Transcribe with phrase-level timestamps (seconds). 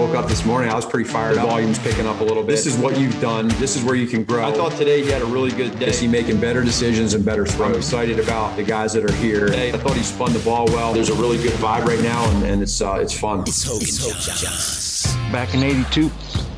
[0.00, 1.48] Woke up this morning, I was pretty fired the up.
[1.48, 2.52] Volume's picking up a little bit.
[2.52, 3.48] This is what you've done.
[3.58, 4.48] This is where you can grow.
[4.48, 5.88] I thought today he had a really good day.
[5.88, 7.72] Is he making better decisions and better throws?
[7.72, 9.48] I'm excited about the guys that are here.
[9.48, 10.94] Today, I thought he spun the ball well.
[10.94, 13.40] There's a really good vibe right now, and, and it's uh, it's fun.
[13.40, 15.32] It's Hogan, it's Hogan Jahns.
[15.32, 16.10] Back in '82,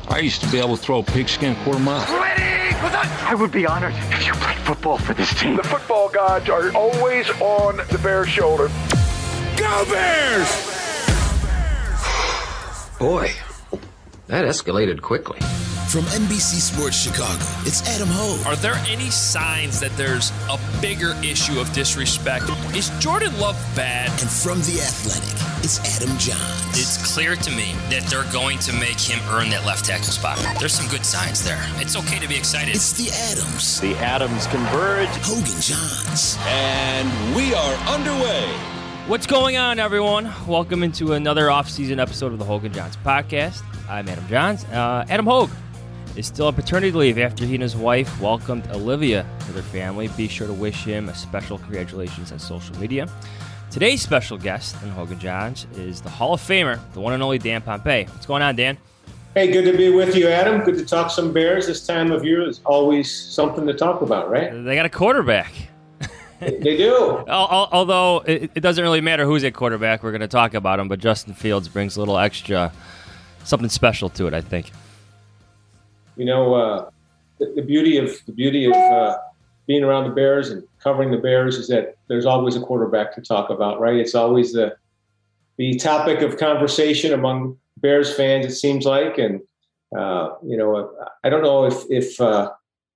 [0.07, 2.05] I used to be able to throw a pigskin quarter mile.
[2.21, 2.43] Ready?
[3.25, 5.55] I would be honored if you played football for this team.
[5.55, 8.69] The football gods are always on the Bears' shoulder.
[9.57, 10.49] Go Bears!
[12.99, 13.31] Boy,
[14.27, 15.39] that escalated quickly.
[15.89, 18.43] From NBC Sports Chicago, it's Adam Hoge.
[18.47, 22.45] Are there any signs that there's a bigger issue of disrespect?
[22.75, 24.09] Is Jordan Love bad?
[24.21, 26.69] And from The Athletic, it's Adam Jahns.
[26.69, 30.39] It's clear to me that they're going to make him earn that left tackle spot.
[30.57, 31.61] There's some good signs there.
[31.75, 32.73] It's okay to be excited.
[32.73, 33.79] It's The Adams.
[33.79, 35.09] The Adams converge.
[35.21, 36.39] Hogan Jahns.
[36.47, 38.72] And we are underway.
[39.07, 40.31] What's going on, everyone?
[40.47, 43.61] Welcome into another off-season episode of the Hogan Jahns podcast.
[43.89, 44.63] I'm Adam Jahns.
[44.73, 45.49] Uh, Adam Hoge
[46.15, 50.07] is still on paternity leave after he and his wife welcomed Olivia to their family.
[50.15, 53.09] Be sure to wish him a special congratulations on social media.
[53.69, 57.37] Today's special guest in Hogan Jahns is the Hall of Famer, the one and only
[57.37, 58.07] Dan Pompei.
[58.07, 58.77] What's going on, Dan?
[59.33, 60.63] Hey, good to be with you, Adam.
[60.63, 61.67] Good to talk some Bears.
[61.67, 64.63] This time of year is always something to talk about, right?
[64.63, 65.51] They got a quarterback.
[66.45, 67.23] They do.
[67.27, 70.87] Although it doesn't really matter who's at quarterback, we're going to talk about him.
[70.87, 72.71] But Justin Fields brings a little extra,
[73.43, 74.71] something special to it, I think.
[76.15, 76.89] You know, uh,
[77.39, 79.17] the, the, beauty of the beauty of uh,
[79.67, 83.21] being around the Bears and covering the Bears is that there's always a quarterback to
[83.21, 83.95] talk about, right?
[83.95, 84.75] It's always the
[85.57, 88.45] the topic of conversation among Bears fans.
[88.45, 89.41] It seems like, and
[89.97, 90.91] uh, you know,
[91.23, 92.51] I don't know if if uh,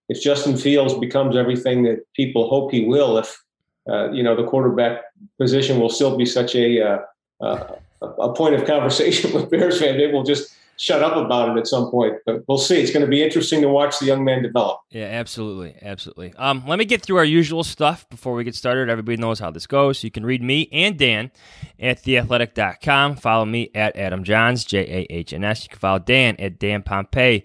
[0.09, 3.43] if Justin Fields becomes everything that people hope he will, if
[3.89, 5.01] uh, you know the quarterback
[5.37, 6.99] position will still be such a uh,
[7.41, 11.59] uh, a point of conversation with Bears fans, they will just shut up about it
[11.59, 12.15] at some point.
[12.25, 12.79] But we'll see.
[12.79, 14.79] It's going to be interesting to watch the young man develop.
[14.91, 16.33] Yeah, absolutely, absolutely.
[16.35, 18.89] Um, let me get through our usual stuff before we get started.
[18.89, 20.03] Everybody knows how this goes.
[20.03, 21.31] You can read me and Dan
[21.79, 23.17] at theathletic.com.
[23.17, 25.63] Follow me at Adam Jahns, J A H N S.
[25.63, 27.43] You can follow Dan at Dan Pompei.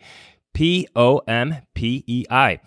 [0.55, 2.61] P O M P E I.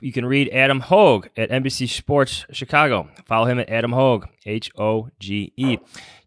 [0.00, 3.08] You can, read Adam Hoge at NBC Sports Chicago.
[3.26, 5.78] Follow him at Adam Hoge, H O G E.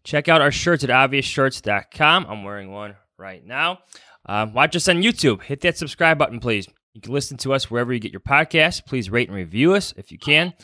[0.04, 2.26] Check out our shirts at obviousshirts.com.
[2.28, 3.80] I'm wearing one right now.
[4.26, 5.42] Um, watch us on YouTube.
[5.42, 6.68] Hit that subscribe button, please.
[6.94, 8.84] You can listen to us wherever you get your podcasts.
[8.84, 10.54] Please rate and review us if you can.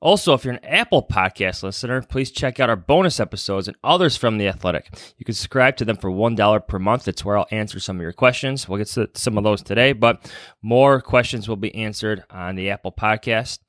[0.00, 4.16] Also, if you're an Apple Podcast listener, please check out our bonus episodes and others
[4.16, 4.88] from The Athletic.
[5.16, 7.04] You can subscribe to them for $1 per month.
[7.04, 8.68] That's where I'll answer some of your questions.
[8.68, 10.30] We'll get to some of those today, but
[10.62, 13.60] more questions will be answered on the Apple Podcast.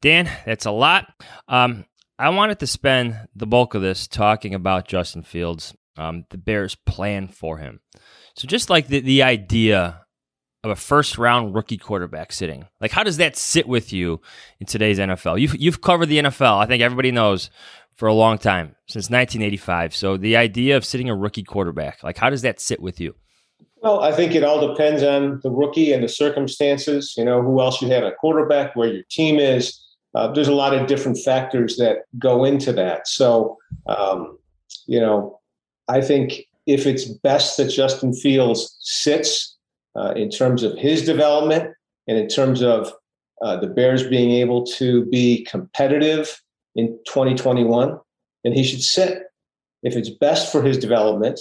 [0.00, 1.12] Dan, that's a lot.
[1.48, 1.84] Um,
[2.18, 6.74] I wanted to spend the bulk of this talking about Justin Fields, um, the Bears'
[6.74, 7.80] plan for him.
[8.36, 10.05] So, just like the, the idea
[10.66, 12.66] of a first round rookie quarterback sitting?
[12.80, 14.20] Like, how does that sit with you
[14.60, 15.40] in today's NFL?
[15.40, 17.50] You've, you've covered the NFL, I think everybody knows,
[17.94, 19.94] for a long time, since 1985.
[19.94, 23.14] So, the idea of sitting a rookie quarterback, like, how does that sit with you?
[23.82, 27.14] Well, I think it all depends on the rookie and the circumstances.
[27.16, 29.82] You know, who else you have a quarterback, where your team is.
[30.14, 33.06] Uh, there's a lot of different factors that go into that.
[33.06, 34.38] So, um,
[34.86, 35.40] you know,
[35.88, 39.55] I think if it's best that Justin Fields sits
[39.96, 41.74] uh, in terms of his development
[42.06, 42.92] and in terms of
[43.42, 46.40] uh, the Bears being able to be competitive
[46.74, 47.98] in 2021,
[48.44, 49.22] then he should sit.
[49.82, 51.40] If it's best for his development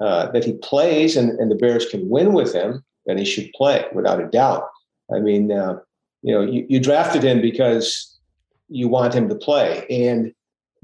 [0.00, 3.50] uh, that he plays and, and the Bears can win with him, then he should
[3.52, 4.64] play without a doubt.
[5.12, 5.78] I mean, uh,
[6.22, 8.18] you know, you, you drafted him because
[8.68, 10.32] you want him to play, and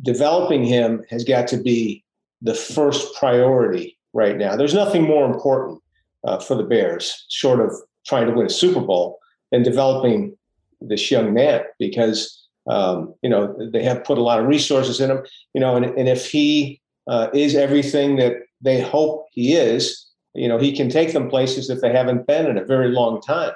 [0.00, 2.02] developing him has got to be
[2.40, 4.56] the first priority right now.
[4.56, 5.82] There's nothing more important
[6.25, 7.73] uh, for the Bears, short of
[8.06, 9.19] trying to win a Super Bowl
[9.53, 10.37] and developing
[10.81, 15.11] this young man because um, you know they have put a lot of resources in
[15.11, 15.25] him.
[15.53, 20.49] You know, and, and if he uh, is everything that they hope he is, you
[20.49, 23.53] know, he can take them places that they haven't been in a very long time.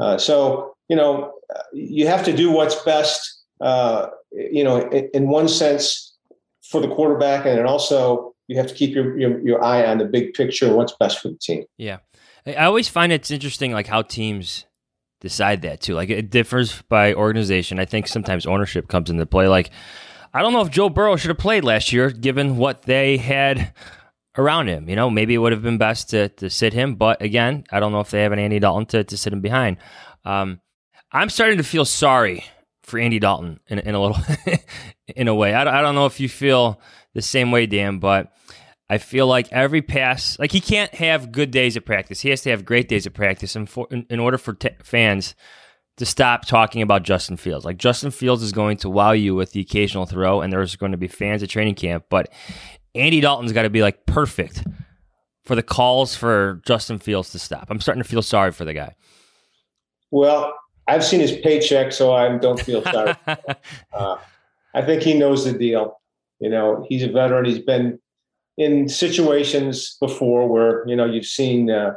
[0.00, 1.32] Uh, so you know,
[1.72, 3.42] you have to do what's best.
[3.60, 6.14] Uh, you know, in, in one sense,
[6.70, 10.04] for the quarterback, and also you have to keep your, your, your eye on the
[10.04, 11.64] big picture and what's best for the team.
[11.76, 11.98] Yeah,
[12.46, 14.66] I always find it's interesting, like how teams
[15.20, 15.94] decide that too.
[15.94, 17.78] Like it differs by organization.
[17.78, 19.48] I think sometimes ownership comes into play.
[19.48, 19.70] Like
[20.32, 23.72] I don't know if Joe Burrow should have played last year, given what they had
[24.36, 24.88] around him.
[24.88, 27.80] You know, maybe it would have been best to, to sit him, but again, I
[27.80, 29.78] don't know if they have an Andy Dalton to, to sit him behind.
[30.24, 30.60] Um,
[31.10, 32.44] I'm starting to feel sorry
[32.82, 34.18] for Andy Dalton in, in a little,
[35.08, 35.54] in a way.
[35.54, 36.80] I, I don't know if you feel
[37.16, 38.30] the same way, Dan, but
[38.90, 42.20] I feel like every pass, like he can't have good days of practice.
[42.20, 44.68] He has to have great days of practice, and for, in, in order for t-
[44.82, 45.34] fans
[45.96, 47.64] to stop talking about Justin Fields.
[47.64, 50.92] Like Justin Fields is going to wow you with the occasional throw, and there's going
[50.92, 52.30] to be fans at training camp, but
[52.94, 54.62] Andy Dalton's got to be like perfect
[55.44, 57.68] for the calls for Justin Fields to stop.
[57.70, 58.94] I'm starting to feel sorry for the guy.
[60.10, 60.52] Well,
[60.86, 63.14] I've seen his paycheck, so I don't feel sorry.
[63.92, 64.16] uh,
[64.74, 65.98] I think he knows the deal.
[66.40, 67.44] You know, he's a veteran.
[67.44, 67.98] He's been
[68.56, 71.94] in situations before where you know you've seen uh,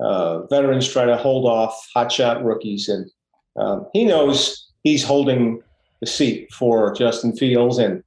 [0.00, 3.10] uh, veterans try to hold off hotshot rookies, and
[3.56, 5.62] um, he knows he's holding
[6.00, 8.02] the seat for Justin Fields, and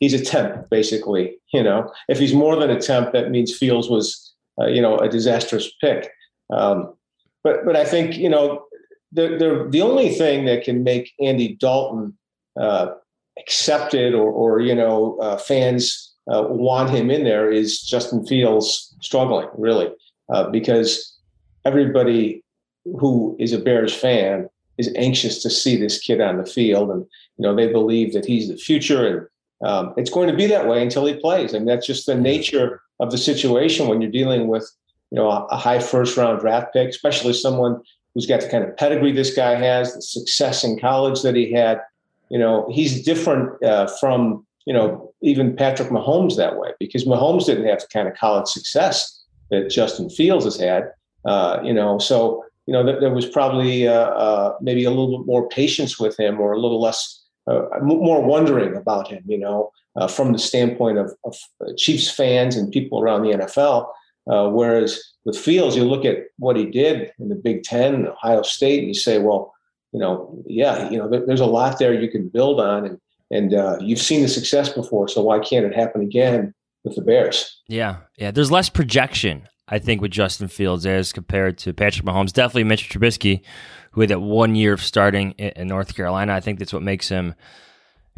[0.00, 1.38] he's a temp, basically.
[1.52, 4.98] You know, if he's more than a temp, that means Fields was, uh, you know,
[4.98, 6.10] a disastrous pick.
[6.52, 6.94] Um,
[7.44, 8.64] but but I think you know
[9.12, 12.16] the the the only thing that can make Andy Dalton
[12.60, 12.94] uh,
[13.38, 18.94] accepted or or you know uh, fans uh, want him in there is Justin Fields
[19.00, 19.90] struggling really
[20.32, 21.16] uh, because
[21.64, 22.44] everybody
[22.98, 24.48] who is a Bears fan
[24.78, 27.02] is anxious to see this kid on the field and
[27.36, 29.26] you know they believe that he's the future and
[29.62, 31.54] um, it's going to be that way until he plays.
[31.54, 34.68] I mean, that's just the nature of the situation when you're dealing with,
[35.10, 37.80] you know, a, a high first round draft pick, especially someone
[38.14, 41.52] who's got the kind of pedigree this guy has, the success in college that he
[41.52, 41.80] had.
[42.32, 47.44] You know, he's different uh, from, you know, even Patrick Mahomes that way because Mahomes
[47.44, 50.90] didn't have the kind of college success that Justin Fields has had.
[51.26, 55.18] Uh, you know, so you know, th- there was probably uh, uh maybe a little
[55.18, 59.36] bit more patience with him or a little less uh, more wondering about him, you
[59.38, 61.36] know, uh, from the standpoint of, of,
[61.76, 63.88] Chiefs fans and people around the NFL.
[64.24, 68.78] Whereas with Fields, you look at what he did in the Big Ten, Ohio State,
[68.78, 69.52] and you say, well,
[69.92, 72.98] you know, yeah, you know, there, there's a lot there you can build on, and
[73.30, 76.54] and uh, you've seen the success before, so why can't it happen again
[76.84, 77.62] with the Bears?
[77.68, 78.30] Yeah, yeah.
[78.30, 82.32] There's less projection, I think, with Justin Fields as compared to Patrick Mahomes.
[82.32, 83.42] Definitely Mitch Trubisky,
[83.92, 86.34] who had that one year of starting in North Carolina.
[86.34, 87.34] I think that's what makes him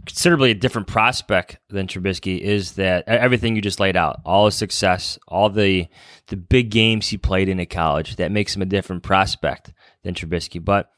[0.06, 4.54] considerably a different prospect than Trubisky is that everything you just laid out, all his
[4.54, 5.86] success, all the
[6.28, 9.72] the big games he played in at college, that makes him a different prospect
[10.02, 10.62] than Trubisky.
[10.62, 10.90] But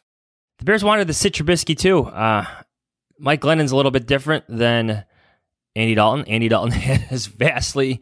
[0.58, 2.04] the Bears wanted to sit Trubisky too.
[2.04, 2.44] Uh,
[3.18, 5.04] Mike Glennon's a little bit different than
[5.74, 6.24] Andy Dalton.
[6.26, 8.00] Andy Dalton has vastly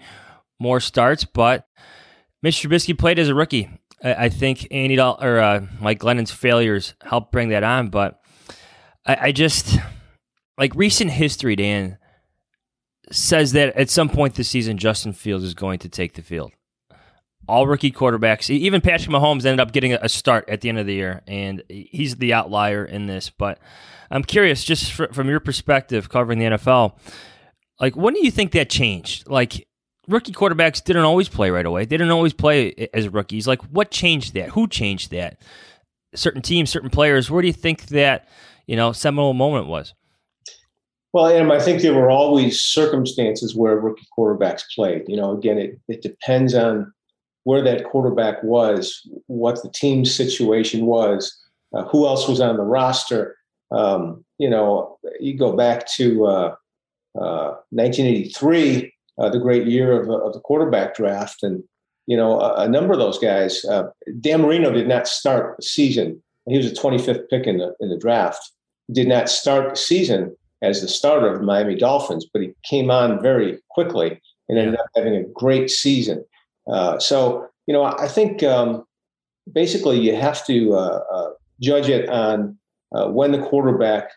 [0.58, 1.66] more starts, but
[2.42, 3.68] Mitch Trubisky played as a rookie
[4.04, 8.20] I, I think Andy or uh, Mike Glennon's failures helped bring that on, but
[9.06, 9.78] I, I just
[10.58, 11.98] like recent history, Dan
[13.10, 16.52] says that at some point this season, Justin Fields is going to take the field.
[17.46, 20.87] All rookie quarterbacks, even Patrick Mahomes ended up getting a start at the end of
[20.87, 23.31] the year, and he's the outlier in this.
[23.31, 23.58] But
[24.11, 26.99] I'm curious, just from your perspective, covering the NFL,
[27.81, 29.29] like when do you think that changed?
[29.29, 29.67] Like
[30.08, 31.85] rookie quarterbacks didn't always play right away.
[31.85, 33.47] They didn't always play as rookies.
[33.47, 34.50] Like, what changed that?
[34.50, 35.40] Who changed that?
[36.14, 37.30] Certain teams, certain players.
[37.30, 38.28] Where do you think that
[38.66, 39.95] you know seminal moment was?
[41.12, 45.04] Well, Adam, I think there were always circumstances where rookie quarterbacks played.
[45.07, 46.92] You know, again, it, it depends on
[47.44, 51.34] where that quarterback was, what the team's situation was,
[51.74, 53.36] uh, who else was on the roster.
[53.70, 56.54] Um, you know, you go back to uh,
[57.18, 61.42] uh, 1983 uh, the great year of, of, the quarterback draft.
[61.42, 61.62] And,
[62.06, 63.84] you know, a, a number of those guys, uh,
[64.20, 66.22] Dan Marino did not start the season.
[66.48, 68.50] He was a 25th pick in the, in the draft.
[68.92, 72.90] Did not start the season as the starter of the Miami Dolphins, but he came
[72.90, 76.24] on very quickly and ended up having a great season.
[76.66, 78.85] Uh, so, you know, I think um,
[79.52, 81.30] basically you have to uh, uh,
[81.61, 82.59] judge it on
[82.94, 84.11] uh, when the quarterback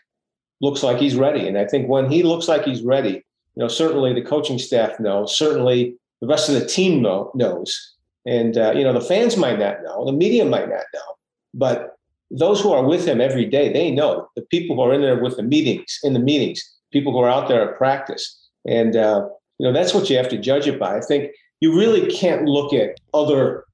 [0.60, 1.46] looks like he's ready.
[1.46, 4.98] And I think when he looks like he's ready, you know, certainly the coaching staff
[4.98, 7.94] knows, certainly the rest of the team know, knows.
[8.26, 11.16] And, uh, you know, the fans might not know, the media might not know,
[11.54, 11.96] but
[12.30, 15.22] those who are with him every day, they know the people who are in there
[15.22, 16.62] with the meetings, in the meetings,
[16.92, 18.36] people who are out there at practice.
[18.66, 20.98] And, you know, that's what you have to judge it by.
[20.98, 23.64] I think you really can't look at other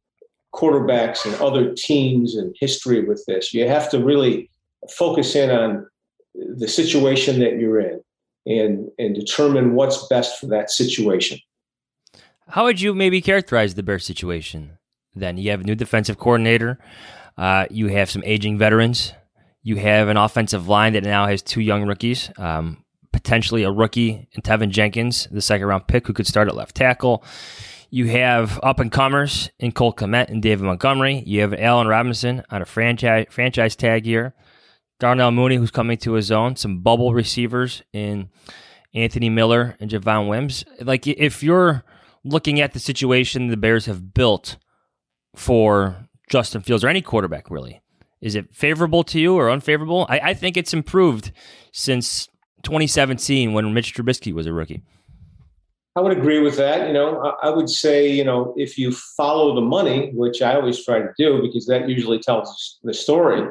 [0.54, 3.52] quarterbacks and other teams and history with this.
[3.52, 4.50] You have to really
[4.90, 5.86] focus in on
[6.34, 8.00] the situation that you're in
[8.46, 11.38] and and determine what's best for that situation.
[12.48, 14.78] How would you maybe characterize the Bears situation?
[15.14, 16.78] Then you have a new defensive coordinator.
[17.36, 19.12] Uh, you have some aging veterans.
[19.62, 24.28] You have an offensive line that now has two young rookies, um, potentially a rookie
[24.32, 27.24] in Teven Jenkins, the second round pick who could start at left tackle.
[27.94, 31.22] You have up and comers in Cole Kmet and David Montgomery.
[31.26, 34.34] You have Allen Robinson on a franchise franchise tag here.
[34.98, 36.56] Darnell Mooney, who's coming to his own.
[36.56, 38.30] Some bubble receivers in
[38.94, 40.64] Anthony Miller and Javon Wims.
[40.80, 41.84] Like if you're
[42.24, 44.56] looking at the situation the Bears have built
[45.36, 47.80] for Justin Fields or any quarterback, really,
[48.20, 50.04] is it favorable to you or unfavorable?
[50.08, 51.30] I, I think it's improved
[51.70, 52.26] since
[52.64, 54.82] 2017 when Mitch Trubisky was a rookie.
[55.96, 56.88] I would agree with that.
[56.88, 60.54] You know, I, I would say, you know, if you follow the money, which I
[60.54, 63.48] always try to do because that usually tells the story,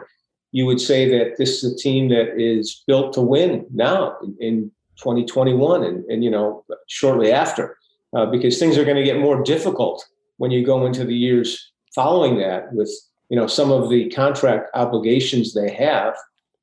[0.52, 4.36] you would say that this is a team that is built to win now in,
[4.40, 7.78] in 2021 and, and, you know, shortly after
[8.14, 10.06] uh, because things are going to get more difficult
[10.38, 12.92] when you go into the years following that with
[13.30, 16.16] you know some of the contract obligations they have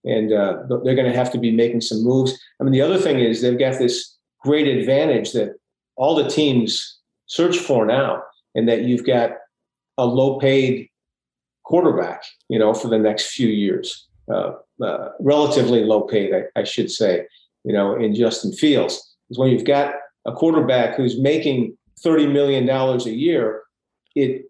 [0.04, 2.98] and uh, they're going to have to be making some moves i mean the other
[2.98, 5.54] thing is they've got this great advantage that
[6.00, 8.22] all the teams search for now
[8.54, 9.30] and that you've got
[9.98, 10.88] a low paid
[11.64, 14.52] quarterback you know for the next few years uh,
[14.82, 17.26] uh, relatively low paid I, I should say
[17.64, 18.94] you know in justin fields
[19.30, 19.94] is when you've got
[20.26, 23.62] a quarterback who's making $30 million a year,
[24.14, 24.46] it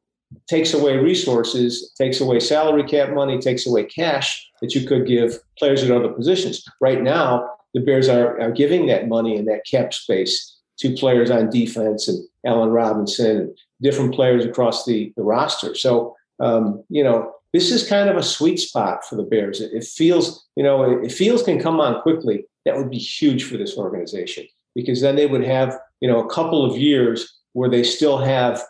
[0.48, 5.38] takes away resources, takes away salary cap money, takes away cash that you could give
[5.58, 6.64] players at other positions.
[6.80, 11.30] Right now, the Bears are, are giving that money and that cap space to players
[11.30, 15.74] on defense and Allen Robinson and different players across the, the roster.
[15.74, 19.60] So, um, you know, this is kind of a sweet spot for the Bears.
[19.60, 23.44] It, it feels, you know, if Fields can come on quickly, that would be huge
[23.44, 27.68] for this organization because then they would have you know a couple of years where
[27.68, 28.62] they still have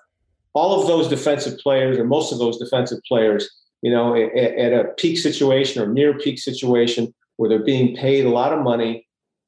[0.52, 3.49] all of those defensive players or most of those defensive players
[3.83, 8.25] you know at, at a peak situation or near peak situation where they're being paid
[8.25, 9.07] a lot of money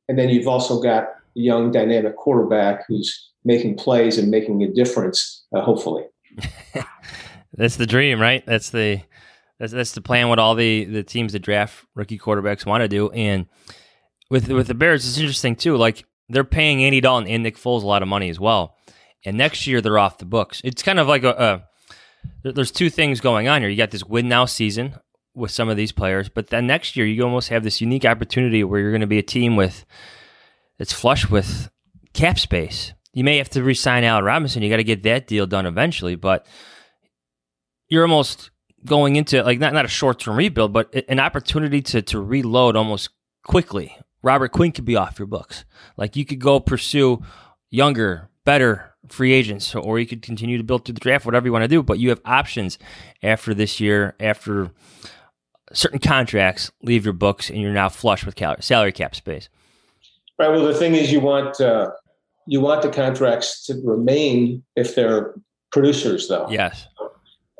[0.08, 5.44] and then you've also got young dynamic quarterback who's making plays and making a difference
[5.54, 6.04] uh, hopefully
[7.54, 9.00] that's the dream right that's the
[9.58, 12.88] that's, that's the plan what all the the teams that draft rookie quarterbacks want to
[12.88, 13.46] do and
[14.30, 17.82] with with the bears it's interesting too like they're paying Andy Dalton and Nick Foles
[17.82, 18.76] a lot of money as well.
[19.24, 20.60] And next year they're off the books.
[20.64, 21.62] It's kind of like a,
[22.44, 23.70] a there's two things going on here.
[23.70, 24.96] You got this win now season
[25.34, 28.64] with some of these players, but then next year you almost have this unique opportunity
[28.64, 29.84] where you're going to be a team with
[30.82, 31.70] it's flush with
[32.12, 32.92] cap space.
[33.14, 34.62] You may have to re-sign Allen Robinson.
[34.62, 36.44] You got to get that deal done eventually, but
[37.88, 38.50] you're almost
[38.84, 42.74] going into like not not a short term rebuild, but an opportunity to to reload
[42.74, 43.10] almost
[43.44, 45.64] quickly Robert Quinn could be off your books.
[45.96, 47.22] Like you could go pursue
[47.70, 51.52] younger, better free agents, or you could continue to build through the draft, whatever you
[51.52, 51.82] want to do.
[51.82, 52.78] But you have options
[53.22, 54.70] after this year, after
[55.72, 59.48] certain contracts leave your books, and you're now flush with salary cap space.
[60.42, 60.50] Right.
[60.50, 61.90] Well, the thing is, you want uh,
[62.46, 65.34] you want the contracts to remain if they're
[65.70, 66.48] producers, though.
[66.50, 66.86] Yes.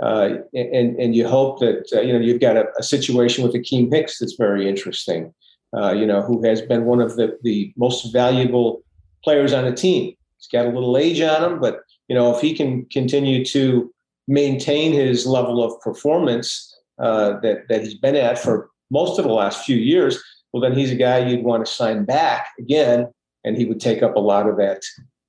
[0.03, 3.55] Uh, and and you hope that uh, you know you've got a, a situation with
[3.55, 5.33] Akiem Hicks that's very interesting
[5.75, 8.83] uh, you know, who has been one of the, the most valuable
[9.25, 10.15] players on the team.
[10.37, 13.93] He's got a little age on him, but, you know, if he can continue to
[14.29, 19.33] maintain his level of performance uh, that, that he's been at for most of the
[19.33, 20.23] last few years,
[20.53, 23.09] well, then he's a guy you'd want to sign back again,
[23.45, 24.83] and he would take up a lot of that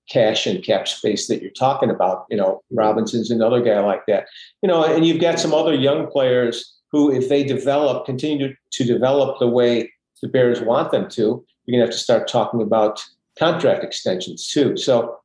[0.10, 2.26] cash and cap space that you're talking about.
[2.30, 4.28] You know, Robinson's another guy like that.
[4.62, 8.84] You know, and you've got some other young players who, if they develop, continue to,
[8.84, 12.62] develop the way the Bears want them to, you're going to have to start talking
[12.62, 13.04] about
[13.40, 14.78] contract extensions too.
[14.78, 15.18] So,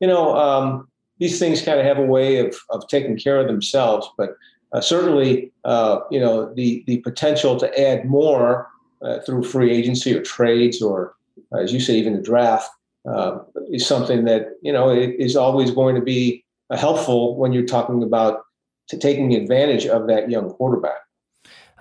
[0.00, 3.46] you know, um, these things kind of have a way of, of taking care of
[3.46, 4.36] themselves, but
[4.72, 8.68] uh, certainly, uh, you know, the, the potential to add more
[9.04, 11.14] uh, through free agency or trades or,
[11.58, 12.70] as you say, even the draft
[13.08, 13.38] uh,
[13.70, 18.02] is something that, you know, is always going to be uh, helpful when you're talking
[18.02, 18.42] about
[18.88, 20.96] taking advantage of that young quarterback.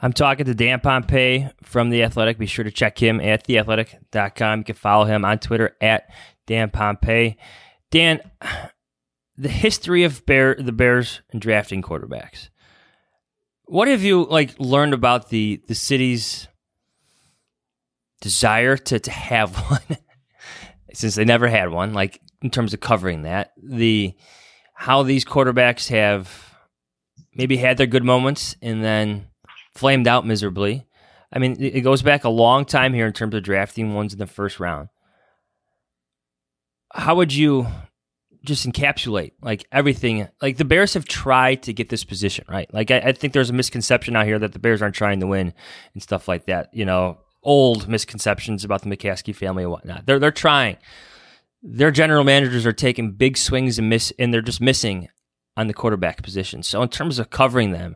[0.01, 2.37] I'm talking to Dan Pompei from The Athletic.
[2.37, 4.59] Be sure to check him at theathletic.com.
[4.59, 6.09] You can follow him on Twitter at
[6.45, 7.37] Dan Pompei.
[7.89, 8.19] Dan,
[9.37, 12.49] the history of Bear the Bears and drafting quarterbacks.
[13.65, 16.49] What have you like learned about the the city's
[18.23, 19.97] desire to to have one
[20.93, 24.13] since they never had one like in terms of covering that the
[24.73, 26.55] how these quarterbacks have
[27.35, 29.27] maybe had their good moments and then
[29.75, 30.85] flamed out miserably.
[31.31, 34.19] I mean, it goes back a long time here in terms of drafting ones in
[34.19, 34.89] the first round.
[36.93, 37.65] how would you
[38.45, 40.27] just encapsulate like everything?
[40.41, 42.71] Like the Bears have tried to get this position right.
[42.73, 45.27] Like I, I think there's a misconception out here that the Bears aren't trying to
[45.27, 45.53] win
[45.93, 46.73] and stuff like that.
[46.73, 50.05] You know, old misconceptions about the McCaskey family and whatnot.
[50.05, 50.77] They're they're trying.
[51.61, 55.09] Their general managers are taking big swings and miss, and they're just missing
[55.55, 56.63] on the quarterback position.
[56.63, 57.95] So in terms of covering them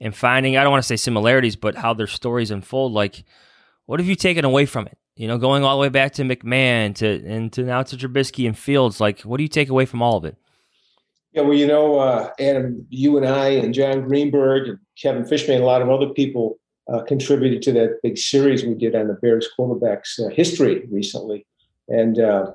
[0.00, 3.24] and finding, I don't want to say similarities, but how their stories unfold, like
[3.86, 4.98] what have you taken away from it?
[5.16, 8.46] You know, going all the way back to McMahon to and to now to Trubisky
[8.46, 10.36] and Fields, like what do you take away from all of it?
[11.32, 15.56] Yeah, well, you know, uh, Adam, you and I and Jon Greenberg and Kevin Fishbain,
[15.56, 16.58] and a lot of other people
[16.92, 21.46] uh, contributed to that big series we did on the Bears quarterbacks uh, history recently.
[21.88, 22.52] And uh,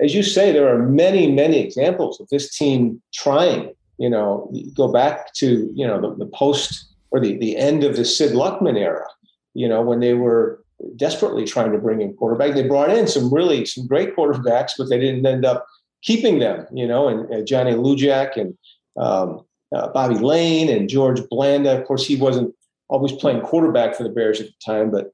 [0.00, 3.72] as you say, there are many, many examples of this team trying.
[3.98, 7.96] You know, go back to you know the, the post or the the end of
[7.96, 9.06] the Sid Luckman era.
[9.52, 10.64] You know, when they were
[10.96, 14.88] desperately trying to bring in quarterback, they brought in some really some great quarterbacks, but
[14.88, 15.66] they didn't end up
[16.02, 16.66] keeping them.
[16.72, 18.56] You know, and, and Johnny Lujack and
[18.96, 21.78] um, uh, Bobby Layne and George Blanda.
[21.78, 22.54] Of course, he wasn't
[22.90, 25.12] always playing quarterback for the Bears at the time, but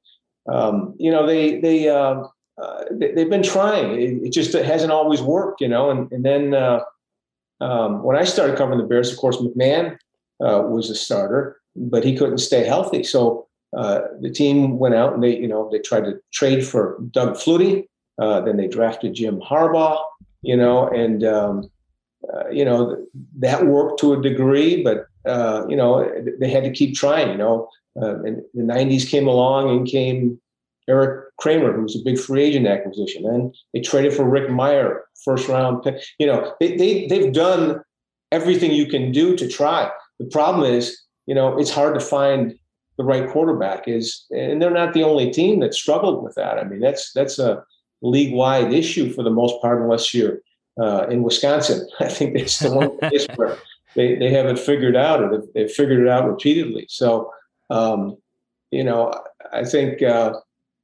[0.51, 2.23] um, you know they they uh,
[2.61, 3.99] uh, they, have been trying.
[3.99, 5.89] It, it, just it hasn't always worked, you know.
[5.89, 6.79] And and then uh,
[7.61, 9.97] um, when I started covering the Bears, of course, McMahon
[10.43, 13.03] uh, was a starter, but he couldn't stay healthy.
[13.03, 16.97] So uh, the team went out and they, you know, they tried to trade for
[17.11, 17.87] Doug Flutie.
[18.19, 20.01] Uh, then they drafted Jim Harbaugh,
[20.41, 21.69] you know, and um,
[22.51, 23.05] you know
[23.37, 25.06] that worked to a degree, but
[25.69, 27.31] you know they had to keep trying.
[27.31, 30.39] You know, and the '90s came along and came
[30.87, 33.25] Erik Kramer, who was a big free agent acquisition.
[33.25, 36.01] And they traded for Rick Mirer, first round pick.
[36.19, 37.81] You know, they, they, they've done
[38.31, 39.91] everything you can do to try.
[40.19, 42.57] The problem is, you know, it's hard to find
[42.97, 46.57] the right quarterback is, and they're not the only team that struggled with that.
[46.57, 47.63] I mean, that's, that's a
[48.01, 50.39] league wide issue for the most part, unless you're
[50.81, 51.87] uh, in Wisconsin.
[51.99, 53.57] I think that's the one place where
[53.95, 56.85] they, they haven't figured out or they've, figured it out repeatedly.
[56.89, 57.31] So,
[57.69, 58.17] um,
[58.71, 59.13] you know,
[59.51, 60.33] I think, uh,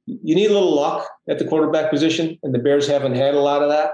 [0.06, 3.40] you need a little luck at the quarterback position, and the Bears haven't had a
[3.40, 3.92] lot of that.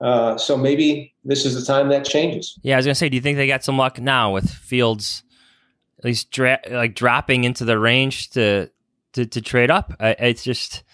[0.00, 2.58] Uh, so maybe this is the time that changes.
[2.62, 5.24] Yeah, I was gonna say, do you think they got some luck now with Fields
[5.98, 8.70] at least dra- like dropping into the range to
[9.14, 9.94] to, to trade up?
[9.98, 10.84] Uh, it's just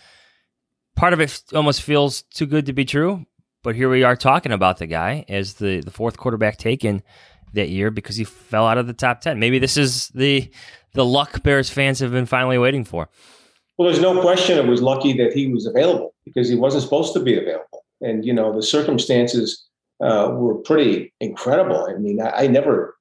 [0.94, 3.26] part of it almost feels too good to be true.
[3.62, 7.02] But here we are talking about the guy as the the fourth quarterback taken
[7.54, 9.38] that year because he fell out of the top ten.
[9.38, 10.50] Maybe this is the
[10.92, 13.08] the luck Bears fans have been finally waiting for.
[13.76, 17.12] Well, there's no question it was lucky that he was available because he wasn't supposed
[17.14, 17.84] to be available.
[18.00, 19.68] And, you know, the circumstances
[20.00, 21.86] uh, were pretty incredible.
[21.88, 22.96] I mean, I, I, never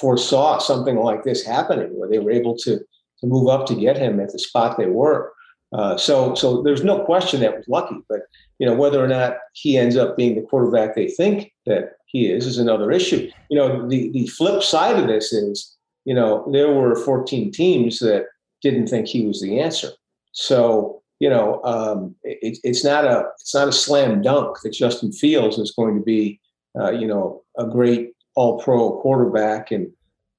[0.00, 3.96] foresaw something like this happening where they were able to, to move up to get
[3.96, 5.32] him at the spot they were.
[5.72, 7.96] Uh, so, so there's no question that was lucky.
[8.08, 8.20] But,
[8.58, 12.30] you know, whether or not he ends up being the quarterback they think that he
[12.30, 13.30] is is another issue.
[13.50, 17.98] You know, the, the flip side of this is, you know, there were 14 teams
[17.98, 18.26] that
[18.62, 19.88] didn't think he was the answer.
[20.32, 25.12] So you know, um, it, it's not a it's not a slam dunk that Justin
[25.12, 26.40] Fields is going to be
[26.76, 29.86] uh, you know a great All Pro quarterback and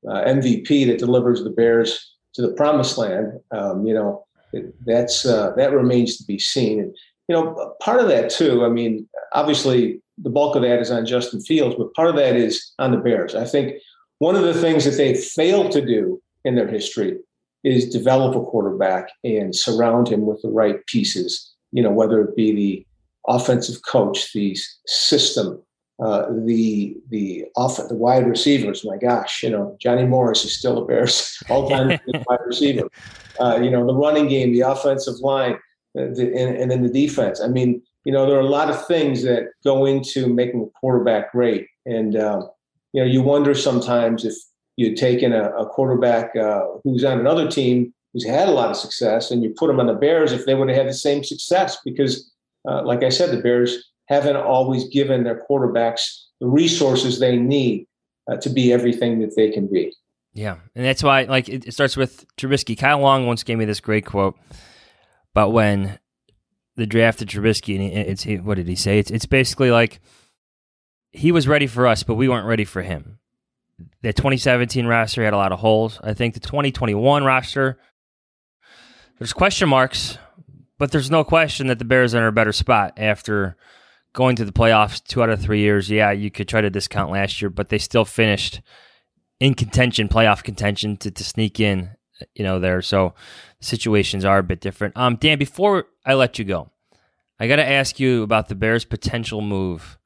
[0.05, 3.31] uh, MVP that delivers the Bears to the promised land.
[3.51, 4.25] Um, you know,
[4.85, 6.81] that's uh, that remains to be seen.
[6.81, 6.93] And
[7.29, 8.65] you know, part of that too.
[8.65, 12.35] I mean, obviously the bulk of that is on Justin Fields, but part of that
[12.35, 13.35] is on the Bears.
[13.35, 13.75] I think
[14.19, 17.17] one of the things that they failed to do in their history
[17.63, 21.53] is develop a quarterback and surround him with the right pieces.
[21.71, 22.87] You know, whether it be the
[23.27, 25.61] offensive coach, the system,
[26.03, 28.83] uh, the the off the wide receivers.
[28.85, 31.89] My gosh, you know, Johnny Morris is still a Bears all-time
[32.27, 32.89] wide receiver.
[33.39, 35.53] Uh, you know, the running game, the offensive line,
[35.97, 37.41] uh, the, and, and then the defense.
[37.41, 40.79] I mean, you know, there are a lot of things that go into making a
[40.79, 42.49] quarterback great, and um,
[42.93, 44.35] you know, you wonder sometimes if
[44.75, 48.77] you'd taken a, a quarterback uh, who's on another team who's had a lot of
[48.77, 51.23] success and you put him on the Bears if they would have had the same
[51.23, 52.31] success because,
[52.67, 56.01] uh, like I said, the Bears haven't always given their quarterbacks
[56.39, 57.87] the resources they need
[58.29, 59.93] uh, to be everything that they can be.
[60.33, 62.77] Yeah, and that's why like it, it starts with Trubisky.
[62.77, 64.35] Kyle Long once gave me this great quote
[65.33, 65.99] about when
[66.75, 68.99] the draft of Trubisky, and it's what did he say?
[68.99, 69.99] It's it's basically like
[71.11, 73.19] he was ready for us, but we weren't ready for him
[74.01, 75.99] the 2017 roster had a lot of holes.
[76.03, 77.79] I think the 2021 roster,
[79.17, 80.17] there's question marks,
[80.77, 83.55] but there's no question that the Bears are in a better spot after
[84.13, 85.89] going to the playoffs two out of three years.
[85.89, 88.61] Yeah, you could try to discount last year, but they still finished
[89.39, 91.91] in contention, playoff contention to, to sneak in,
[92.35, 92.81] you know, there.
[92.81, 93.13] So
[93.61, 94.97] situations are a bit different.
[94.97, 96.69] Um, Dan, before I let you go,
[97.39, 99.97] I got to ask you about the Bears' potential move,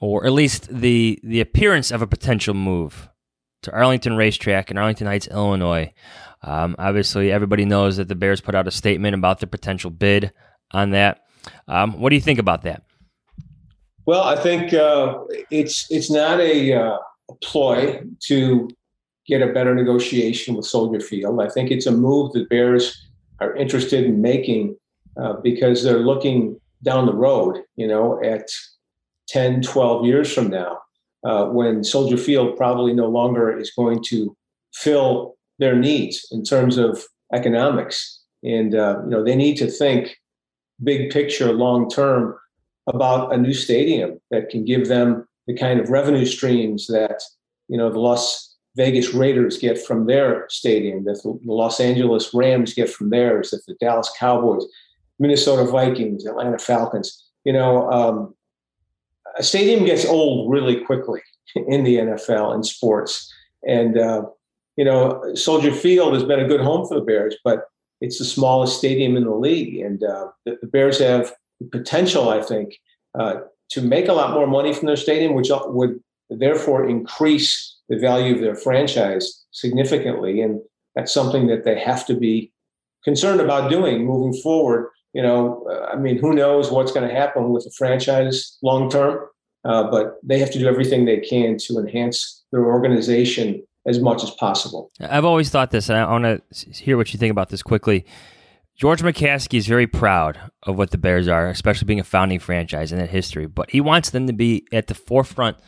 [0.00, 3.08] or at least the the appearance of a potential move
[3.62, 5.92] to Arlington Racetrack in Arlington Heights, Illinois.
[6.42, 10.32] Um, obviously, everybody knows that the Bears put out a statement about the potential bid
[10.72, 11.24] on that.
[11.68, 12.82] Um, what do you think about that?
[14.06, 15.18] Well, I think uh,
[15.50, 16.98] it's it's not a, uh,
[17.30, 18.68] a ploy to
[19.30, 21.40] get a better negotiation with Soldier Field.
[21.40, 24.76] I think it's a move that Bears are interested in making
[25.16, 28.48] uh, because they're looking down the road, you know, at
[29.28, 30.78] 10, 12 years from now,
[31.24, 34.36] uh, when Soldier Field probably no longer is going to
[34.74, 38.20] fill their needs in terms of economics.
[38.42, 40.16] And, uh, you know, they need to think
[40.82, 42.36] big picture, long term
[42.86, 47.22] about a new stadium that can give them the kind of revenue streams that,
[47.68, 52.74] you know, the Las Vegas Raiders get from their stadium, that the Los Angeles Rams
[52.74, 54.64] get from theirs, that the Dallas Cowboys,
[55.18, 57.24] Minnesota Vikings, Atlanta Falcons.
[57.44, 58.34] You know, um,
[59.36, 61.20] a stadium gets old really quickly
[61.54, 63.32] in the NFL and sports.
[63.66, 64.26] And, uh,
[64.76, 67.64] you know, Soldier Field has been a good home for the Bears, but
[68.00, 69.78] it's the smallest stadium in the league.
[69.84, 72.80] And uh, the, the, Bears have the potential, I think,
[73.18, 77.98] uh, to make a lot more money from their stadium, which would therefore increase the
[77.98, 80.40] value of their franchise significantly.
[80.40, 80.60] And
[80.94, 82.52] that's something that they have to be
[83.04, 84.90] concerned about doing moving forward.
[85.12, 88.88] You know, uh, I mean, who knows what's going to happen with the franchise long
[88.88, 89.26] term,
[89.64, 94.22] uh, but they have to do everything they can to enhance their organization as much
[94.22, 94.90] as possible.
[95.00, 98.06] I've always thought this, and I want to hear what you think about this quickly.
[98.76, 102.92] George McCaskey is very proud of what the Bears are, especially being a founding franchise
[102.92, 105.58] in that history, but he wants them to be at the forefront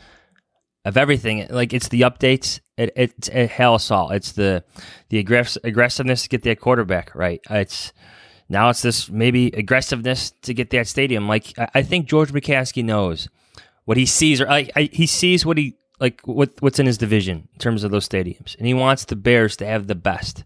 [0.85, 1.47] of everything.
[1.49, 2.59] Like it's the updates.
[2.77, 4.11] It, it's a Halas Hall.
[4.11, 4.63] It's the
[5.09, 7.41] the aggress- aggressiveness to get that quarterback right.
[7.49, 7.93] It's
[8.49, 11.27] now it's this maybe aggressiveness to get that stadium.
[11.27, 13.29] Like I, I think George McCaskey knows
[13.85, 16.97] what he sees, or I, I, he sees what he like what what's in his
[16.97, 20.43] division in terms of those stadiums, and he wants the Bears to have the best.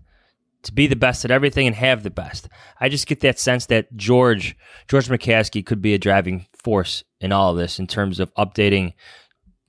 [0.63, 2.49] To be the best at everything and have the best.
[2.81, 4.57] I just get that sense that George
[4.89, 8.93] George McCaskey could be a driving force in all of this in terms of updating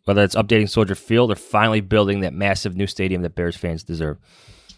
[0.08, 3.82] whether it's updating Soldier Field or finally building that massive new stadium that Bears fans
[3.82, 4.16] deserve.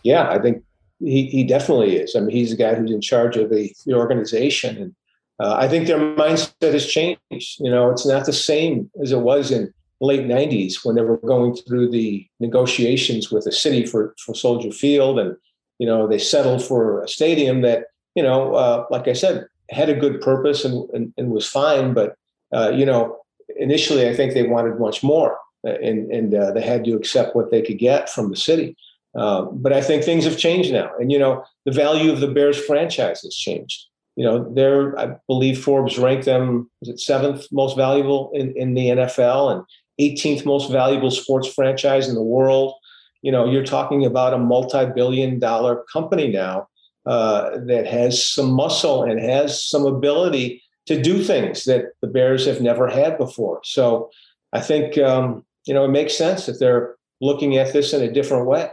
[0.03, 0.65] Yeah, I think
[0.99, 2.17] he, he definitely is.
[2.17, 4.77] I mean, he's the guy who's in charge of the, the organization.
[4.77, 4.95] And
[5.39, 7.61] uh, I think their mindset has changed.
[7.61, 11.19] You know, it's not the same as it was in late 90s when they were
[11.19, 15.21] going through the negotiations with the city for, for Soldier Field.
[15.21, 15.37] And,
[15.79, 17.85] you know, they settled for a stadium that,
[18.17, 21.95] you know, uh, like I said, had a good purpose and, and, and was fine.
[21.95, 22.17] But,
[22.53, 23.21] uh, you know,
[23.57, 27.35] initially, I think they wanted much more, uh, and and uh, they had to accept
[27.37, 28.77] what they could get from the city.
[29.17, 32.29] Uh, but I think things have changed now, and you know the value of the
[32.29, 33.87] Bears franchise has changed.
[34.17, 38.75] You know, they're I believe Forbes ranked them was it seventh most valuable in, in
[38.75, 39.65] the NFL and
[40.01, 42.75] 18th most valuable sports franchise in the world.
[43.23, 46.69] You know, you're talking about a multi-billion dollar company now
[47.07, 52.47] uh, that has some muscle and has some ability to do things that the Bears
[52.47, 53.61] have never had before.
[53.63, 54.11] So
[54.53, 58.13] I think um, you know it makes sense that they're looking at this in a
[58.13, 58.71] different way.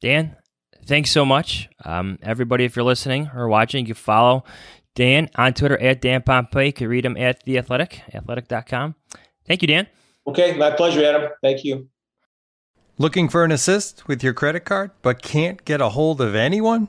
[0.00, 0.36] Dan,
[0.86, 1.68] thanks so much.
[1.84, 4.42] Um, everybody, if you're listening or watching, you can follow
[4.96, 6.66] Dan on Twitter at Dan Pompei.
[6.66, 8.96] You can read him at The Athletic, athletic.com.
[9.46, 9.86] Thank you, Dan.
[10.26, 11.30] Okay, my pleasure, Adam.
[11.42, 11.88] Thank you.
[12.98, 16.88] Looking for an assist with your credit card, but can't get a hold of anyone?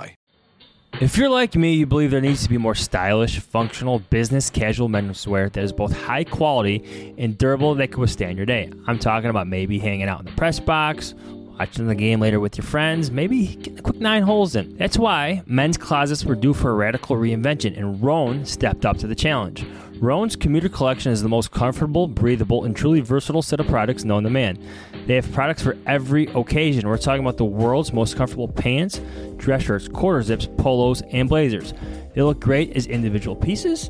[0.99, 4.89] If you're like me, you believe there needs to be more stylish, functional, business casual
[4.89, 8.69] menswear that is both high quality and durable that can withstand your day.
[8.85, 11.15] I'm talking about maybe hanging out in the press box,
[11.57, 14.77] watching the game later with your friends, maybe getting a quick nine holes in.
[14.77, 19.07] That's why men's closets were due for a radical reinvention, and Rhone stepped up to
[19.07, 19.65] the challenge.
[20.01, 24.23] Rhone's Commuter Collection is the most comfortable, breathable, and truly versatile set of products known
[24.23, 24.57] to man.
[25.07, 26.87] They have products for every occasion.
[26.87, 29.01] We're talking about the world's most comfortable pants,
[29.37, 31.73] dress shirts, quarter zips, polos, and blazers.
[32.13, 33.89] They look great as individual pieces,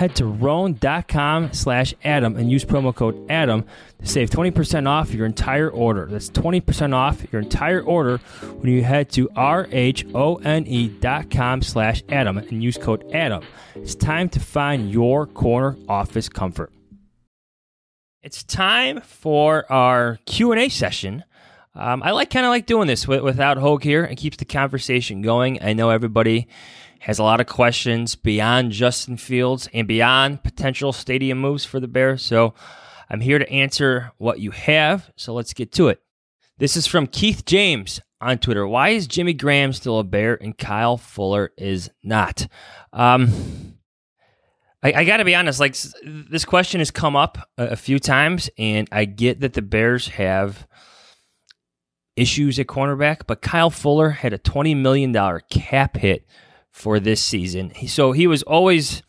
[0.00, 3.66] head to rhone.com slash adam and use promo code adam
[3.98, 6.06] to save 20% off your entire order.
[6.06, 8.16] That's 20% off your entire order
[8.60, 9.72] when you head to r-h-o-n-e.com
[11.62, 13.44] slash adam and use code adam.
[13.74, 16.72] It's time to find your corner office comfort.
[18.22, 21.24] It's time for our q&a session.
[21.74, 24.04] Um, i like kind of like doing this without Hoge here.
[24.04, 25.62] It keeps the conversation going.
[25.62, 26.48] I know everybody
[27.00, 31.88] has a lot of questions beyond Justin Fields and beyond potential stadium moves for the
[31.88, 32.22] Bears.
[32.22, 32.54] So
[33.08, 35.10] I'm here to answer what you have.
[35.16, 36.02] So let's get to it.
[36.58, 38.66] This is from Keith James on Twitter.
[38.66, 42.46] Why is Jimmy Graham still a Bear and Kyle Fuller is not?
[42.92, 43.78] Um,
[44.82, 45.58] I, I got to be honest.
[45.58, 49.62] Like this question has come up a, a few times, and I get that the
[49.62, 50.66] Bears have
[52.14, 56.26] issues at cornerback, but Kyle Fuller had a twenty million dollar cap hit
[56.70, 57.72] for this season.
[57.86, 59.02] So he was always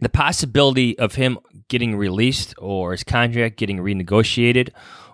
[0.00, 4.70] the possibility of him getting released or his contract getting renegotiated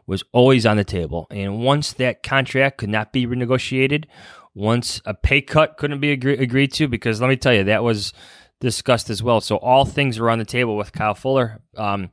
[0.07, 1.27] was always on the table.
[1.31, 4.07] And once that contract could not be renegotiated,
[4.55, 7.85] once a pay cut couldn't be agree- agreed to, because let me tell you, that
[7.85, 8.13] was
[8.61, 9.41] discussed as well.
[9.41, 11.61] So all things were on the table with Kyle Fuller.
[11.77, 12.11] Um,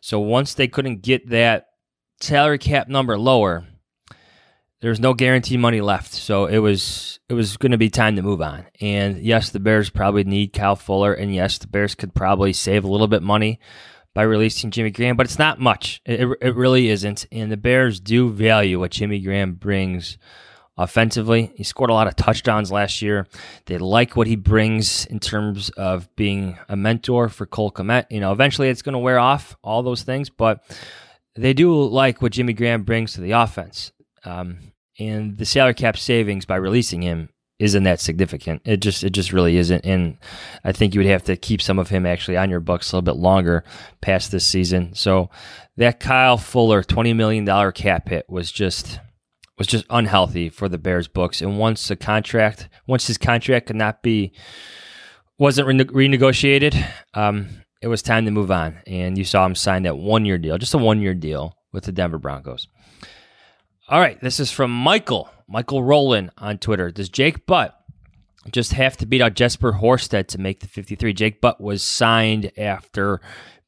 [0.00, 1.66] so once they couldn't get that
[2.20, 3.66] salary cap number lower,
[4.82, 8.22] there's no guarantee money left, so it was it was going to be time to
[8.22, 8.66] move on.
[8.80, 12.84] And yes, the Bears probably need Kyle Fuller, and yes, the Bears could probably save
[12.84, 13.60] a little bit money
[14.12, 16.02] by releasing Jimmy Graham, but it's not much.
[16.04, 17.26] It, it really isn't.
[17.32, 20.18] And the Bears do value what Jimmy Graham brings
[20.76, 21.52] offensively.
[21.54, 23.26] He scored a lot of touchdowns last year.
[23.66, 28.06] They like what he brings in terms of being a mentor for Cole Kmet.
[28.10, 30.62] You know, eventually it's going to wear off all those things, but
[31.36, 33.92] they do like what Jimmy Graham brings to the offense.
[34.24, 37.28] Um, and the salary cap savings by releasing him
[37.58, 38.60] isn't that significant.
[38.64, 39.84] It just it just really isn't.
[39.84, 40.18] And
[40.64, 42.96] I think you would have to keep some of him actually on your books a
[42.96, 43.62] little bit longer
[44.00, 44.94] past this season.
[44.94, 45.30] So
[45.76, 48.98] that Kyle Fuller twenty million dollar cap hit was just
[49.58, 51.40] was just unhealthy for the Bears books.
[51.40, 54.32] And once the contract once his contract could not be
[55.38, 57.48] wasn't rene- renegotiated, um,
[57.80, 58.80] it was time to move on.
[58.86, 61.84] And you saw him sign that one year deal, just a one year deal with
[61.84, 62.66] the Denver Broncos.
[63.88, 66.92] All right, this is from Michael, Michael Rowland on Twitter.
[66.92, 67.76] Does Jake Butt
[68.50, 71.12] just have to beat out Jesper Horsted to make the 53?
[71.12, 73.20] Jake Butt was signed after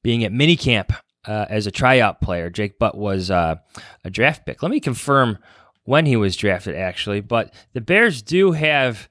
[0.04, 2.48] being at minicamp uh, as a tryout player.
[2.48, 3.56] Jake Butt was uh,
[4.04, 4.62] a draft pick.
[4.62, 5.38] Let me confirm
[5.82, 7.20] when he was drafted, actually.
[7.20, 9.08] But the Bears do have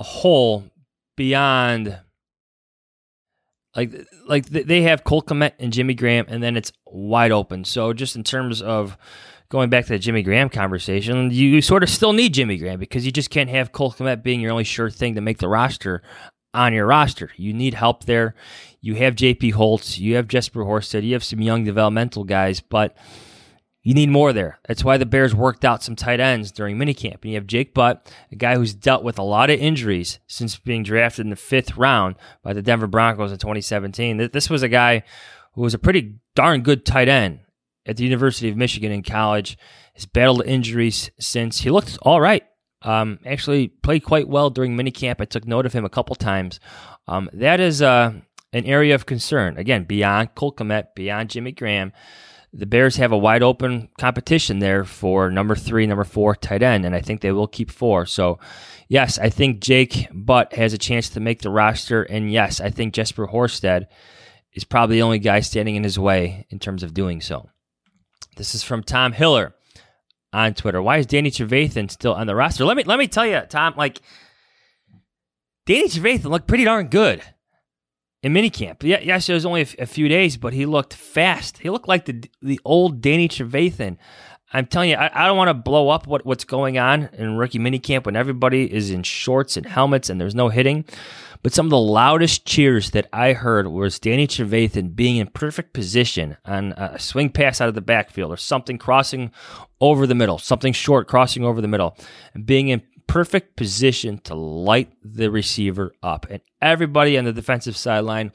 [0.00, 0.64] a hole
[1.16, 2.00] beyond.
[3.76, 3.92] Like,
[4.26, 7.64] like they have Cole Kmet and Jimmy Graham, and then it's wide open.
[7.64, 8.96] So, just in terms of
[9.54, 13.06] going back to the Jimmy Graham conversation, you sort of still need Jimmy Graham because
[13.06, 16.02] you just can't have Cole Kmet being your only sure thing to make the roster
[16.52, 17.30] on your roster.
[17.36, 18.34] You need help there.
[18.80, 22.96] You have JP Holtz, you have Jesper Horsted, you have some young developmental guys, but
[23.84, 24.58] you need more there.
[24.66, 27.22] That's why the Bears worked out some tight ends during minicamp.
[27.22, 30.58] And you have Jake Butt, a guy who's dealt with a lot of injuries since
[30.58, 34.30] being drafted in the fifth round by the Denver Broncos in 2017.
[34.32, 35.04] This was a guy
[35.52, 37.38] who was a pretty darn good tight end
[37.86, 39.58] at the University of Michigan in college.
[39.94, 41.60] Has battled injuries since.
[41.60, 42.42] He looked all right.
[42.82, 45.16] Um, actually played quite well during minicamp.
[45.20, 46.60] I took note of him a couple times.
[47.06, 48.12] Um, that is uh,
[48.52, 49.56] an area of concern.
[49.56, 51.92] Again, beyond Cole Kmet, beyond Jimmy Graham,
[52.52, 56.84] the Bears have a wide open competition there for number three, number four tight end,
[56.84, 58.06] and I think they will keep four.
[58.06, 58.38] So,
[58.88, 62.70] yes, I think Jake Butt has a chance to make the roster, and yes, I
[62.70, 63.86] think Jesper Horsted
[64.52, 67.48] is probably the only guy standing in his way in terms of doing so.
[68.36, 69.54] This is from Tom Hiller
[70.32, 70.82] on Twitter.
[70.82, 72.64] Why is Danny Trevathan still on the roster?
[72.64, 73.74] Let me let me tell you, Tom.
[73.76, 74.00] Like
[75.66, 77.22] Danny Trevathan looked pretty darn good
[78.22, 78.82] in minicamp.
[78.82, 81.58] Yeah, yes, it was only a, f- a few days, but he looked fast.
[81.58, 83.96] He looked like the the old Danny Trevathan.
[84.54, 87.36] I'm telling you, I, I don't want to blow up what, what's going on in
[87.36, 90.84] rookie minicamp when everybody is in shorts and helmets and there's no hitting.
[91.42, 95.74] But some of the loudest cheers that I heard was Danny Trevathan being in perfect
[95.74, 99.30] position on a swing pass out of the backfield or something crossing
[99.80, 101.98] over the middle, something short crossing over the middle,
[102.32, 106.26] and being in perfect position to light the receiver up.
[106.30, 108.32] And everybody on the defensive sideline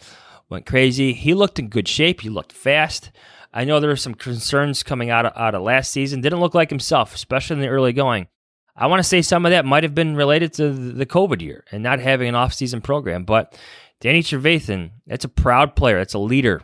[0.49, 1.13] went crazy.
[1.13, 2.21] He looked in good shape.
[2.21, 3.11] He looked fast.
[3.53, 6.21] I know there were some concerns coming out of, out of last season.
[6.21, 8.27] Didn't look like himself, especially in the early going.
[8.75, 11.65] I want to say some of that might have been related to the COVID year
[11.71, 13.25] and not having an offseason program.
[13.25, 13.57] But
[13.99, 15.97] Danny Trevathan, that's a proud player.
[15.97, 16.61] That's a leader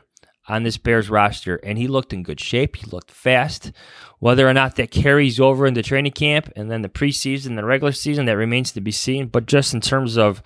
[0.48, 2.76] on this Bears roster, and he looked in good shape.
[2.76, 3.72] He looked fast.
[4.20, 7.92] Whether or not that carries over into training camp and then the preseason, the regular
[7.92, 9.28] season, that remains to be seen.
[9.28, 10.42] But just in terms of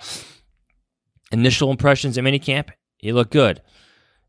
[1.31, 3.61] initial impressions at minicamp, he looked good.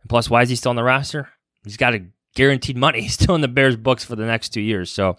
[0.02, 1.28] And plus, why is he still on the roster?
[1.64, 3.00] He's got a guaranteed money.
[3.02, 5.16] He's still in the Bears books for the next two years, so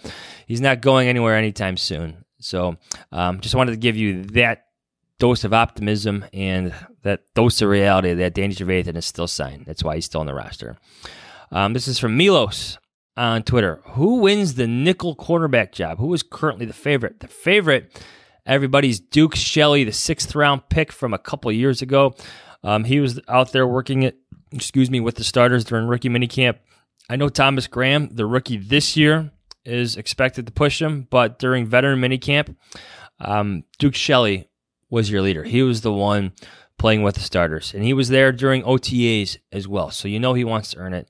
[0.47, 2.25] he's not going anywhere anytime soon.
[2.39, 2.77] So,
[3.11, 4.65] um, just wanted to give you that
[5.19, 9.65] dose of optimism and that dose of reality that Danny Trevathan is still signed.
[9.67, 10.77] That's why he's still on the roster.
[11.51, 12.79] Um, this is from Milos
[13.15, 13.81] on Twitter.
[13.89, 15.99] Who wins the nickel cornerback job?
[15.99, 17.19] Who is currently the favorite?
[17.19, 18.01] The favorite,
[18.47, 22.15] everybody's Duke Shelley, the sixth round pick from a couple years ago.
[22.63, 24.17] Um, he was out there working it,
[24.51, 26.57] excuse me, with the starters during rookie minicamp.
[27.09, 29.31] I know Thomas Graham, the rookie this year,
[29.65, 32.55] is expected to push him, but during veteran minicamp,
[33.19, 34.49] um, Duke Shelley
[34.89, 35.43] was your leader.
[35.43, 36.33] He was the one
[36.77, 39.91] playing with the starters, and he was there during OTAs as well.
[39.91, 41.07] So you know he wants to earn it.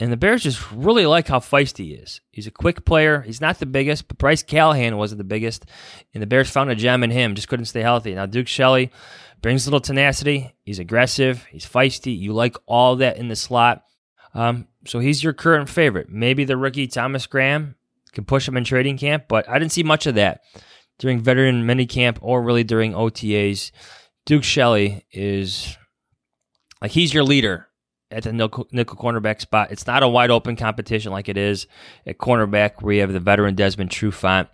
[0.00, 2.20] And the Bears just really like how feisty he is.
[2.30, 3.20] He's a quick player.
[3.22, 5.66] He's not the biggest, but Bryce Callahan wasn't the biggest.
[6.14, 8.14] And the Bears found a gem in him, just couldn't stay healthy.
[8.14, 8.92] Now, Duke Shelley
[9.42, 10.54] brings a little tenacity.
[10.64, 11.44] He's aggressive.
[11.50, 12.16] He's feisty.
[12.16, 13.82] You like all that in the slot.
[14.34, 16.08] Um, so he's your current favorite.
[16.08, 17.74] Maybe the rookie Thomas Graham
[18.12, 20.42] can push him in trading camp, but I didn't see much of that
[20.98, 23.72] during veteran minicamp or really during OTAs.
[24.26, 25.76] Duke Shelley is
[26.80, 27.67] like he's your leader
[28.10, 29.70] at the nickel, nickel cornerback spot.
[29.70, 31.66] It's not a wide open competition like it is
[32.06, 34.48] at cornerback, where you have the veteran Desmond Trufant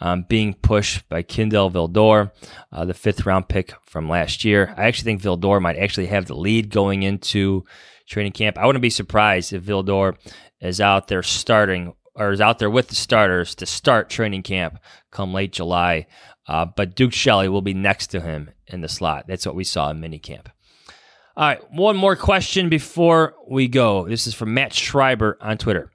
[0.00, 2.32] um, being pushed by Kindle Vildor,
[2.72, 4.74] uh, the fifth round pick from last year.
[4.76, 7.64] I actually think Vildor might actually have the lead going into
[8.06, 8.58] training camp.
[8.58, 10.16] I wouldn't be surprised if Vildor
[10.60, 14.78] is out there starting or is out there with the starters to start training camp
[15.10, 16.06] come late July.
[16.46, 19.26] Uh, but Duke Shelley will be next to him in the slot.
[19.28, 20.46] That's what we saw in minicamp.
[21.38, 24.08] All right, one more question before we go.
[24.08, 25.88] This is from Matt Schreiber on Twitter.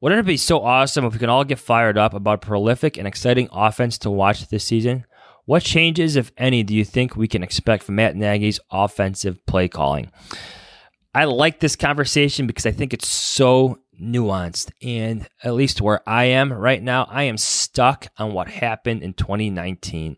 [0.00, 3.04] Wouldn't it be so awesome if we can all get fired up about prolific and
[3.04, 5.04] exciting offense to watch this season?
[5.44, 9.66] What changes, if any, do you think we can expect from Matt Nagy's offensive play
[9.66, 10.12] calling?
[11.12, 14.70] I like this conversation because I think it's so nuanced.
[14.82, 19.14] And at least where I am right now, I am stuck on what happened in
[19.14, 20.16] 2019.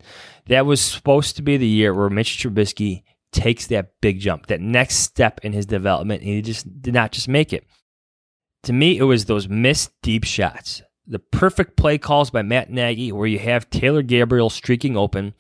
[0.49, 4.61] That was supposed to be the year where Mitch Trubisky takes that big jump, that
[4.61, 7.65] next step in his development, and he just did not just make it.
[8.65, 13.13] To me, it was those missed deep shots, the perfect play calls by Matt Nagy,
[13.13, 15.35] where you have Taylor Gabriel streaking open,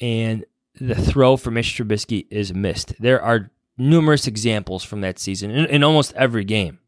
[0.00, 0.44] and
[0.80, 2.94] the throw for Mitch Trubisky is missed.
[3.00, 6.78] There are numerous examples from that season in, in almost every game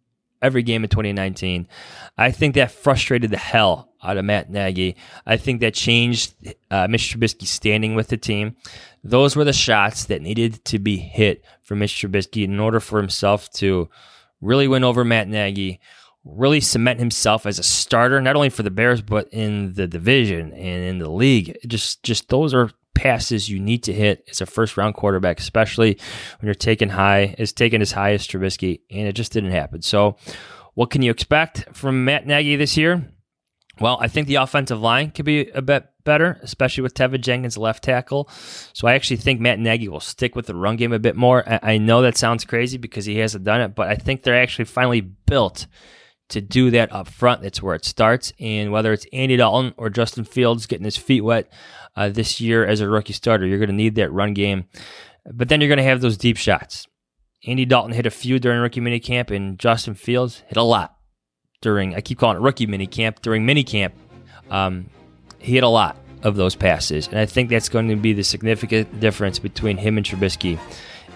[0.42, 1.68] every game in 2019.
[2.16, 4.96] I think that frustrated the hell out of Matt Nagy.
[5.26, 6.34] I think that changed
[6.70, 8.56] uh, Mitch Trubisky's standing with the team.
[9.04, 12.98] Those were the shots that needed to be hit for Mitch Trubisky in order for
[12.98, 13.88] himself to
[14.40, 15.80] really win over Matt Nagy,
[16.24, 20.52] really cement himself as a starter, not only for the Bears, but in the division
[20.52, 21.56] and in the league.
[21.66, 25.98] Just, just those are passes you need to hit as a first round quarterback, especially
[26.40, 29.82] when you're taking high, is taken as high as Trubisky, and it just didn't happen.
[29.82, 30.16] So,
[30.74, 33.08] what can you expect from Matt Nagy this year?
[33.80, 37.56] Well, I think the offensive line could be a bit better, especially with Teven Jenkins
[37.56, 38.28] left tackle.
[38.72, 41.44] So I actually think Matt Nagy will stick with the run game a bit more.
[41.46, 44.64] I know that sounds crazy because he hasn't done it, but I think they're actually
[44.64, 45.66] finally built
[46.30, 47.42] to do that up front.
[47.42, 48.32] That's where it starts.
[48.40, 51.52] And whether it's Andy Dalton or Justin Fields getting his feet wet
[51.96, 54.64] uh, this year as a rookie starter, you're going to need that run game.
[55.30, 56.86] But then you're going to have those deep shots.
[57.46, 60.97] Andy Dalton hit a few during rookie minicamp, and Justin Fields hit a lot
[61.60, 63.92] during, I keep calling it rookie minicamp, during minicamp.
[64.50, 64.88] Um,
[65.38, 67.08] he hit a lot of those passes.
[67.08, 70.58] And I think that's going to be the significant difference between him and Trubisky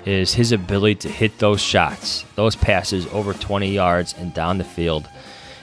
[0.05, 4.65] is his ability to hit those shots, those passes over 20 yards and down the
[4.65, 5.09] field.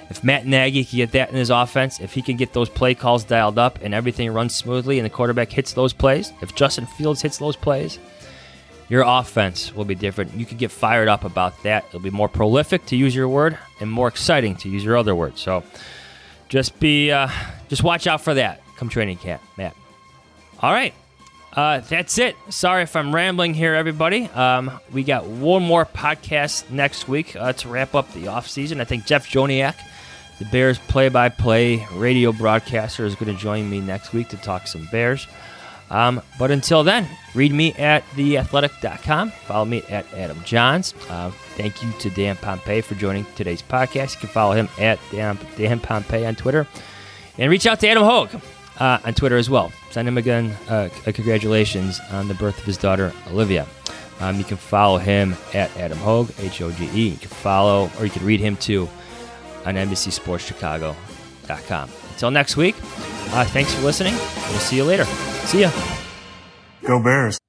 [0.09, 2.95] If Matt Nagy can get that in his offense, if he can get those play
[2.95, 6.85] calls dialed up and everything runs smoothly and the quarterback hits those plays, if Justin
[6.85, 7.99] Fields hits those plays,
[8.89, 10.33] your offense will be different.
[10.33, 11.85] You could get fired up about that.
[11.87, 15.15] It'll be more prolific, to use your word, and more exciting, to use your other
[15.15, 15.37] word.
[15.37, 15.63] So,
[16.49, 17.29] just be uh,
[17.69, 19.75] just watch out for that come training camp, Matt.
[20.61, 20.93] All right.
[21.51, 22.35] Uh, that's it.
[22.49, 24.25] Sorry if I'm rambling here, everybody.
[24.27, 28.79] Um, we got one more podcast next week uh, to wrap up the offseason.
[28.79, 29.75] I think Jeff Joniak,
[30.37, 34.37] the Bears play by play radio broadcaster, is going to join me next week to
[34.37, 35.27] talk some Bears.
[35.89, 39.31] Um, but until then, read me at theathletic.com.
[39.31, 40.93] Follow me at Adam Jahns.
[41.09, 44.15] Uh, thank you to Dan Pompei for joining today's podcast.
[44.15, 46.67] You can follow him at Dan, Dan Pompei on Twitter.
[47.37, 48.35] And reach out to Adam Hoge
[48.79, 49.71] uh, on Twitter as well.
[49.91, 53.65] Send him again uh, congratulations on the birth of his daughter, Olivia.
[54.19, 57.07] Um, you can follow him at Adam Hoge, H O G E.
[57.09, 58.89] You can follow, or you can read him too
[59.65, 61.89] on NBCSportsChicago.com.
[62.19, 62.75] Until next week,
[63.31, 64.13] uh, thanks for listening.
[64.49, 65.05] We'll see you later.
[65.45, 65.71] See ya.
[66.83, 67.39] Go Bears.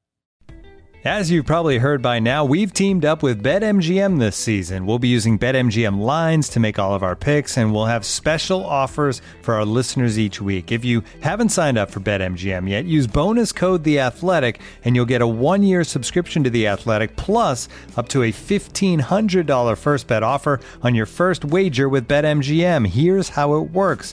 [1.05, 4.85] As you've probably heard by now, we've teamed up with BetMGM this season.
[4.85, 8.63] We'll be using BetMGM lines to make all of our picks, and we'll have special
[8.63, 10.71] offers for our listeners each week.
[10.71, 15.07] If you haven't signed up for BetMGM yet, use bonus code The Athletic, and you'll
[15.07, 20.61] get a one-year subscription to The Athletic, plus up to a $1,500 first bet offer
[20.83, 22.87] on your first wager with BetMGM.
[22.87, 24.13] Here's how it works.